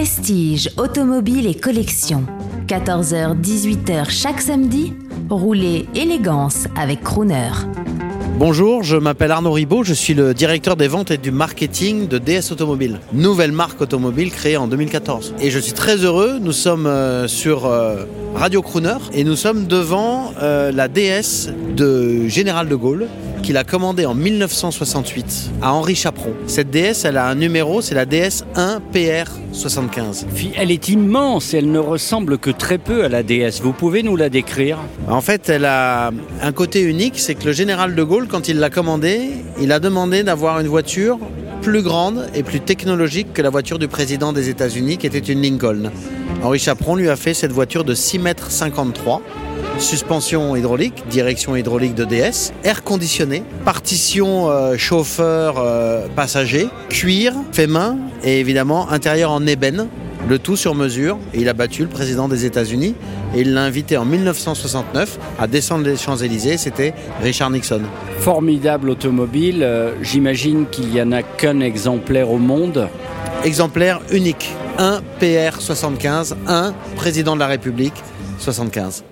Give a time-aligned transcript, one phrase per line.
[0.00, 2.24] Prestige, automobile et collection.
[2.68, 4.94] 14h-18h chaque samedi,
[5.28, 7.50] roulez élégance avec Crooner.
[8.38, 12.16] Bonjour, je m'appelle Arnaud Ribaud, je suis le directeur des ventes et du marketing de
[12.16, 15.34] DS Automobile, nouvelle marque automobile créée en 2014.
[15.42, 19.66] Et je suis très heureux, nous sommes euh, sur euh, Radio Crooner et nous sommes
[19.66, 23.06] devant euh, la DS de Général de Gaulle
[23.50, 26.34] qu'il a commandée en 1968 à Henri Chaperon.
[26.46, 30.28] Cette DS, elle a un numéro, c'est la DS 1 PR 75.
[30.56, 33.60] Elle est immense, elle ne ressemble que très peu à la DS.
[33.60, 34.78] Vous pouvez nous la décrire?
[35.08, 38.60] En fait, elle a un côté unique, c'est que le général de Gaulle, quand il
[38.60, 41.18] l'a commandée, il a demandé d'avoir une voiture
[41.60, 45.42] plus grande et plus technologique que la voiture du président des États-Unis, qui était une
[45.42, 45.90] Lincoln.
[46.44, 48.48] Henri Chaperon lui a fait cette voiture de 6,53 mètres
[49.80, 57.66] suspension hydraulique, direction hydraulique de DS, air conditionné, partition euh, chauffeur euh, passager, cuir fait
[57.66, 59.88] main et évidemment intérieur en ébène.
[60.28, 61.18] Le tout sur mesure.
[61.32, 62.94] Et il a battu le président des États-Unis
[63.34, 66.58] et il l'a invité en 1969 à descendre les Champs-Élysées.
[66.58, 67.80] C'était Richard Nixon.
[68.18, 69.62] Formidable automobile.
[69.62, 72.88] Euh, j'imagine qu'il n'y en a qu'un exemplaire au monde.
[73.44, 74.54] Exemplaire unique.
[74.78, 77.94] Un PR 75, un président de la République
[78.38, 79.04] 75.